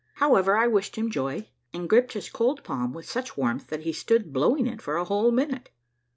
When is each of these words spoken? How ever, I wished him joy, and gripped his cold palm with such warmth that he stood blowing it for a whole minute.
How 0.15 0.35
ever, 0.35 0.57
I 0.57 0.65
wished 0.65 0.95
him 0.95 1.11
joy, 1.11 1.49
and 1.75 1.87
gripped 1.87 2.13
his 2.13 2.27
cold 2.27 2.63
palm 2.63 2.91
with 2.91 3.07
such 3.07 3.37
warmth 3.37 3.67
that 3.67 3.83
he 3.83 3.93
stood 3.93 4.33
blowing 4.33 4.65
it 4.65 4.81
for 4.81 4.95
a 4.97 5.05
whole 5.05 5.29
minute. 5.31 5.69